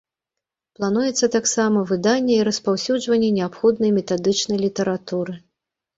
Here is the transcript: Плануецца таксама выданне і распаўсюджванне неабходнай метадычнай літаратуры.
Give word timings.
Плануецца 0.77 1.27
таксама 1.35 1.83
выданне 1.91 2.35
і 2.37 2.47
распаўсюджванне 2.49 3.29
неабходнай 3.39 3.91
метадычнай 3.99 4.57
літаратуры. 4.67 5.33